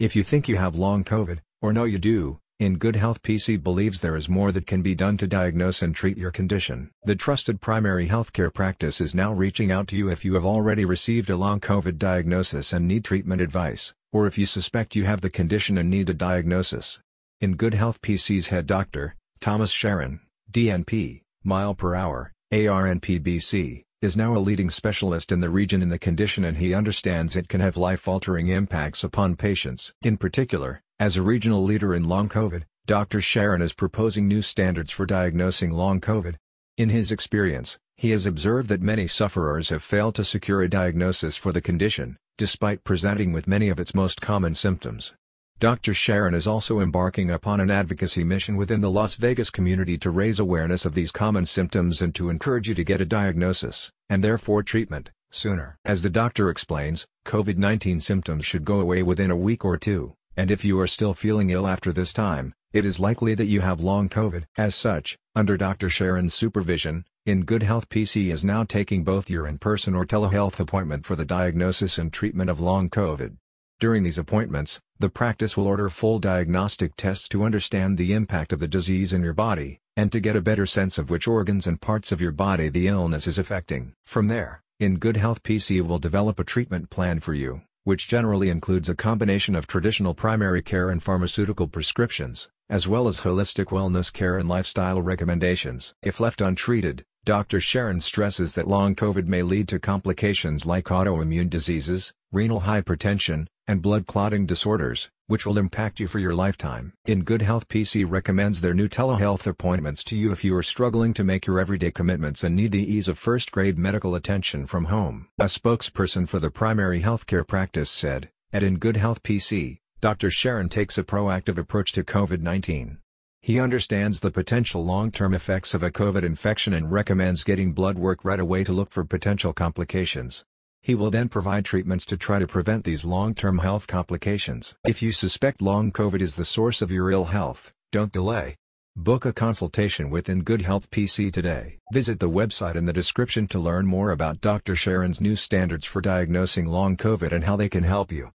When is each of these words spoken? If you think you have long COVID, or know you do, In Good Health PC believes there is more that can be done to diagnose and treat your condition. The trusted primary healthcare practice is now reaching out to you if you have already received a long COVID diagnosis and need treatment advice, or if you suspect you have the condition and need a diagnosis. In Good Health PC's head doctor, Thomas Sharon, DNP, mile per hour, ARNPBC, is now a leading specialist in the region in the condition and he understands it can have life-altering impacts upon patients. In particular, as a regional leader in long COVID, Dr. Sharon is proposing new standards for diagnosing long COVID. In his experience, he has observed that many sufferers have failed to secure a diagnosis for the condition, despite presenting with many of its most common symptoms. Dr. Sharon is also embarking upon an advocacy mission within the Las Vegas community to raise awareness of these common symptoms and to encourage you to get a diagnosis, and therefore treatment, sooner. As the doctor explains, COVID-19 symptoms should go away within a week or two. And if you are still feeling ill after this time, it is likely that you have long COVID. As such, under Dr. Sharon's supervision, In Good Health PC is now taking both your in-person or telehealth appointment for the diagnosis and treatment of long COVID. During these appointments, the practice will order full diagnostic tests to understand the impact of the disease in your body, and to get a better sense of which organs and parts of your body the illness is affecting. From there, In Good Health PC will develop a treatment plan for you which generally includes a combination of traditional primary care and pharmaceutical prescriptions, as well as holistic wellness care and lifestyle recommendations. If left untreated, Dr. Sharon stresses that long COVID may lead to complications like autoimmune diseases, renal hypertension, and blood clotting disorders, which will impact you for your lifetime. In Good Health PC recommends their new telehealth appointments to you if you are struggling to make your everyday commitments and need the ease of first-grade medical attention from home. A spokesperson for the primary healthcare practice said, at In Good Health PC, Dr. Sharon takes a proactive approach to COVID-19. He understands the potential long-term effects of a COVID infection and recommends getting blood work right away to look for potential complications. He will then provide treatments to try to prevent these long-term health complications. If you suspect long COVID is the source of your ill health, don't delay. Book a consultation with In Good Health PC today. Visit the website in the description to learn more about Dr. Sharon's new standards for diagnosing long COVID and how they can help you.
If 0.00 0.16
you 0.16 0.24
think 0.24 0.48
you 0.48 0.56
have 0.56 0.74
long 0.74 1.04
COVID, 1.04 1.38
or 1.62 1.72
know 1.72 1.84
you 1.84 1.98
do, 1.98 2.40
In 2.58 2.78
Good 2.78 2.96
Health 2.96 3.22
PC 3.22 3.62
believes 3.62 4.00
there 4.00 4.16
is 4.16 4.28
more 4.28 4.50
that 4.50 4.66
can 4.66 4.82
be 4.82 4.96
done 4.96 5.16
to 5.18 5.28
diagnose 5.28 5.82
and 5.82 5.94
treat 5.94 6.18
your 6.18 6.32
condition. 6.32 6.90
The 7.04 7.14
trusted 7.14 7.60
primary 7.60 8.08
healthcare 8.08 8.52
practice 8.52 9.00
is 9.00 9.14
now 9.14 9.32
reaching 9.32 9.70
out 9.70 9.86
to 9.88 9.96
you 9.96 10.10
if 10.10 10.24
you 10.24 10.34
have 10.34 10.44
already 10.44 10.84
received 10.84 11.30
a 11.30 11.36
long 11.36 11.60
COVID 11.60 11.96
diagnosis 11.96 12.72
and 12.72 12.88
need 12.88 13.04
treatment 13.04 13.40
advice, 13.40 13.94
or 14.12 14.26
if 14.26 14.36
you 14.36 14.46
suspect 14.46 14.96
you 14.96 15.04
have 15.04 15.20
the 15.20 15.30
condition 15.30 15.78
and 15.78 15.90
need 15.90 16.10
a 16.10 16.14
diagnosis. 16.14 17.00
In 17.40 17.54
Good 17.54 17.74
Health 17.74 18.02
PC's 18.02 18.48
head 18.48 18.66
doctor, 18.66 19.14
Thomas 19.38 19.70
Sharon, 19.70 20.18
DNP, 20.50 21.22
mile 21.44 21.74
per 21.76 21.94
hour, 21.94 22.32
ARNPBC, 22.52 23.84
is 24.04 24.16
now 24.16 24.36
a 24.36 24.38
leading 24.38 24.68
specialist 24.68 25.32
in 25.32 25.40
the 25.40 25.48
region 25.48 25.80
in 25.80 25.88
the 25.88 25.98
condition 25.98 26.44
and 26.44 26.58
he 26.58 26.74
understands 26.74 27.34
it 27.34 27.48
can 27.48 27.60
have 27.60 27.76
life-altering 27.76 28.48
impacts 28.48 29.02
upon 29.02 29.34
patients. 29.34 29.94
In 30.02 30.18
particular, 30.18 30.82
as 31.00 31.16
a 31.16 31.22
regional 31.22 31.64
leader 31.64 31.94
in 31.94 32.04
long 32.04 32.28
COVID, 32.28 32.64
Dr. 32.86 33.22
Sharon 33.22 33.62
is 33.62 33.72
proposing 33.72 34.28
new 34.28 34.42
standards 34.42 34.90
for 34.90 35.06
diagnosing 35.06 35.70
long 35.70 36.02
COVID. 36.02 36.34
In 36.76 36.90
his 36.90 37.10
experience, 37.10 37.78
he 37.96 38.10
has 38.10 38.26
observed 38.26 38.68
that 38.68 38.82
many 38.82 39.06
sufferers 39.06 39.70
have 39.70 39.82
failed 39.82 40.14
to 40.16 40.24
secure 40.24 40.60
a 40.60 40.68
diagnosis 40.68 41.38
for 41.38 41.50
the 41.50 41.62
condition, 41.62 42.18
despite 42.36 42.84
presenting 42.84 43.32
with 43.32 43.48
many 43.48 43.70
of 43.70 43.80
its 43.80 43.94
most 43.94 44.20
common 44.20 44.54
symptoms. 44.54 45.14
Dr. 45.60 45.94
Sharon 45.94 46.34
is 46.34 46.46
also 46.46 46.80
embarking 46.80 47.30
upon 47.30 47.58
an 47.58 47.70
advocacy 47.70 48.22
mission 48.22 48.56
within 48.56 48.82
the 48.82 48.90
Las 48.90 49.14
Vegas 49.14 49.48
community 49.48 49.96
to 49.96 50.10
raise 50.10 50.38
awareness 50.38 50.84
of 50.84 50.92
these 50.92 51.10
common 51.10 51.46
symptoms 51.46 52.02
and 52.02 52.14
to 52.16 52.28
encourage 52.28 52.68
you 52.68 52.74
to 52.74 52.84
get 52.84 53.00
a 53.00 53.06
diagnosis, 53.06 53.90
and 54.08 54.22
therefore 54.22 54.62
treatment, 54.62 55.10
sooner. 55.30 55.78
As 55.84 56.02
the 56.02 56.10
doctor 56.10 56.50
explains, 56.50 57.06
COVID-19 57.26 58.02
symptoms 58.02 58.44
should 58.44 58.64
go 58.64 58.80
away 58.80 59.02
within 59.02 59.30
a 59.30 59.36
week 59.36 59.64
or 59.64 59.76
two. 59.76 60.14
And 60.36 60.50
if 60.50 60.64
you 60.64 60.78
are 60.80 60.86
still 60.86 61.14
feeling 61.14 61.50
ill 61.50 61.66
after 61.66 61.92
this 61.92 62.12
time, 62.12 62.54
it 62.72 62.84
is 62.84 62.98
likely 62.98 63.34
that 63.34 63.46
you 63.46 63.60
have 63.60 63.80
long 63.80 64.08
COVID. 64.08 64.44
As 64.56 64.74
such, 64.74 65.16
under 65.36 65.56
Dr. 65.56 65.88
Sharon's 65.88 66.34
supervision, 66.34 67.04
In 67.24 67.44
Good 67.44 67.62
Health 67.62 67.88
PC 67.88 68.32
is 68.32 68.44
now 68.44 68.64
taking 68.64 69.04
both 69.04 69.30
your 69.30 69.46
in-person 69.46 69.94
or 69.94 70.04
telehealth 70.04 70.58
appointment 70.58 71.06
for 71.06 71.14
the 71.14 71.24
diagnosis 71.24 71.98
and 71.98 72.12
treatment 72.12 72.50
of 72.50 72.58
long 72.58 72.90
COVID. 72.90 73.36
During 73.84 74.02
these 74.02 74.16
appointments, 74.16 74.80
the 74.98 75.10
practice 75.10 75.58
will 75.58 75.66
order 75.66 75.90
full 75.90 76.18
diagnostic 76.18 76.96
tests 76.96 77.28
to 77.28 77.44
understand 77.44 77.98
the 77.98 78.14
impact 78.14 78.50
of 78.50 78.58
the 78.58 78.66
disease 78.66 79.12
in 79.12 79.22
your 79.22 79.34
body, 79.34 79.78
and 79.94 80.10
to 80.10 80.20
get 80.20 80.36
a 80.36 80.40
better 80.40 80.64
sense 80.64 80.96
of 80.96 81.10
which 81.10 81.28
organs 81.28 81.66
and 81.66 81.78
parts 81.78 82.10
of 82.10 82.18
your 82.18 82.32
body 82.32 82.70
the 82.70 82.88
illness 82.88 83.26
is 83.26 83.36
affecting. 83.36 83.92
From 84.06 84.28
there, 84.28 84.62
In 84.80 84.96
Good 84.96 85.18
Health 85.18 85.42
PC 85.42 85.82
will 85.82 85.98
develop 85.98 86.38
a 86.38 86.44
treatment 86.44 86.88
plan 86.88 87.20
for 87.20 87.34
you 87.34 87.60
which 87.82 88.08
generally 88.08 88.48
includes 88.48 88.88
a 88.88 88.96
combination 88.96 89.54
of 89.54 89.66
traditional 89.66 90.14
primary 90.14 90.62
care 90.62 90.88
and 90.88 91.02
pharmaceutical 91.02 91.68
prescriptions, 91.68 92.48
as 92.70 92.88
well 92.88 93.06
as 93.06 93.20
holistic 93.20 93.66
wellness 93.66 94.10
care 94.10 94.38
and 94.38 94.48
lifestyle 94.48 95.02
recommendations. 95.02 95.92
If 96.02 96.18
left 96.18 96.40
untreated, 96.40 97.04
Dr. 97.26 97.60
Sharon 97.60 98.00
stresses 98.00 98.54
that 98.54 98.66
long 98.66 98.94
COVID 98.94 99.26
may 99.26 99.42
lead 99.42 99.68
to 99.68 99.78
complications 99.78 100.64
like 100.64 100.86
autoimmune 100.86 101.50
diseases, 101.50 102.14
renal 102.32 102.62
hypertension, 102.62 103.46
and 103.66 103.82
blood 103.82 104.06
clotting 104.06 104.46
disorders, 104.46 105.10
which 105.26 105.46
will 105.46 105.58
impact 105.58 106.00
you 106.00 106.06
for 106.06 106.18
your 106.18 106.34
lifetime. 106.34 106.92
In 107.04 107.24
Good 107.24 107.42
Health 107.42 107.68
PC 107.68 108.04
recommends 108.08 108.60
their 108.60 108.74
new 108.74 108.88
telehealth 108.88 109.46
appointments 109.46 110.04
to 110.04 110.16
you 110.16 110.32
if 110.32 110.44
you 110.44 110.54
are 110.56 110.62
struggling 110.62 111.14
to 111.14 111.24
make 111.24 111.46
your 111.46 111.58
everyday 111.58 111.90
commitments 111.90 112.44
and 112.44 112.54
need 112.54 112.72
the 112.72 112.92
ease 112.94 113.08
of 113.08 113.18
first-grade 113.18 113.78
medical 113.78 114.14
attention 114.14 114.66
from 114.66 114.86
home. 114.86 115.28
A 115.38 115.44
spokesperson 115.44 116.28
for 116.28 116.38
the 116.38 116.50
primary 116.50 117.00
healthcare 117.00 117.46
practice 117.46 117.90
said, 117.90 118.30
at 118.52 118.62
In 118.62 118.78
Good 118.78 118.96
Health 118.96 119.22
PC, 119.22 119.78
Dr. 120.00 120.30
Sharon 120.30 120.68
takes 120.68 120.98
a 120.98 121.02
proactive 121.02 121.56
approach 121.56 121.92
to 121.92 122.04
COVID-19. 122.04 122.98
He 123.40 123.60
understands 123.60 124.20
the 124.20 124.30
potential 124.30 124.84
long-term 124.84 125.34
effects 125.34 125.74
of 125.74 125.82
a 125.82 125.90
COVID 125.90 126.22
infection 126.22 126.72
and 126.72 126.90
recommends 126.90 127.44
getting 127.44 127.72
blood 127.72 127.98
work 127.98 128.24
right 128.24 128.40
away 128.40 128.64
to 128.64 128.72
look 128.72 128.90
for 128.90 129.04
potential 129.04 129.52
complications. 129.52 130.44
He 130.84 130.94
will 130.94 131.10
then 131.10 131.30
provide 131.30 131.64
treatments 131.64 132.04
to 132.04 132.18
try 132.18 132.38
to 132.38 132.46
prevent 132.46 132.84
these 132.84 133.06
long-term 133.06 133.60
health 133.60 133.86
complications. 133.86 134.76
If 134.84 135.00
you 135.00 135.12
suspect 135.12 135.62
long 135.62 135.90
COVID 135.90 136.20
is 136.20 136.36
the 136.36 136.44
source 136.44 136.82
of 136.82 136.92
your 136.92 137.10
ill 137.10 137.24
health, 137.24 137.72
don't 137.90 138.12
delay. 138.12 138.56
Book 138.94 139.24
a 139.24 139.32
consultation 139.32 140.10
with 140.10 140.28
In 140.28 140.42
Good 140.42 140.60
Health 140.60 140.90
PC 140.90 141.32
today. 141.32 141.78
Visit 141.94 142.20
the 142.20 142.28
website 142.28 142.74
in 142.74 142.84
the 142.84 142.92
description 142.92 143.48
to 143.48 143.58
learn 143.58 143.86
more 143.86 144.10
about 144.10 144.42
Dr. 144.42 144.76
Sharon's 144.76 145.22
new 145.22 145.36
standards 145.36 145.86
for 145.86 146.02
diagnosing 146.02 146.66
long 146.66 146.98
COVID 146.98 147.32
and 147.32 147.44
how 147.44 147.56
they 147.56 147.70
can 147.70 147.84
help 147.84 148.12
you. 148.12 148.28